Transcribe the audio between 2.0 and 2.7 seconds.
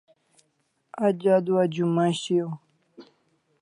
shiaw